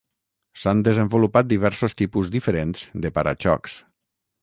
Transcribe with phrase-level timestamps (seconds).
[0.61, 3.81] S'han desenvolupat diversos tipus diferents de para-xocs.